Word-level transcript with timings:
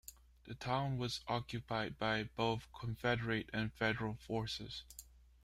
The 0.45 0.55
town 0.55 0.97
was 0.97 1.21
occupied 1.27 1.99
by 1.99 2.23
both 2.23 2.65
Confederate 2.73 3.51
and 3.53 3.71
Federal 3.71 4.15
forces. 4.15 4.83